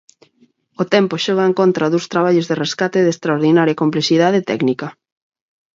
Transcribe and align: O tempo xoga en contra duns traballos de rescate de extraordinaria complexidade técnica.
O 0.81 0.83
tempo 0.93 1.21
xoga 1.23 1.43
en 1.49 1.55
contra 1.59 1.89
duns 1.91 2.09
traballos 2.13 2.47
de 2.47 2.59
rescate 2.63 2.99
de 3.05 3.11
extraordinaria 3.15 3.79
complexidade 3.81 4.39
técnica. 4.51 4.87